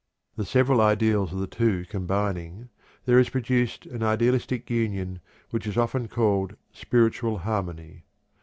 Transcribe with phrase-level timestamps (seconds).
[0.35, 2.69] The several ideals of the two combining,
[3.05, 5.19] there is produced an idealistic union,
[5.51, 8.05] which is often called "spiritual harmony."